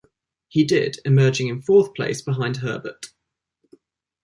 He 0.47 0.63
did, 0.63 0.97
emerging 1.05 1.49
in 1.49 1.61
fourth 1.61 1.93
place 1.93 2.23
behind 2.23 2.57
Herbert. 2.57 3.11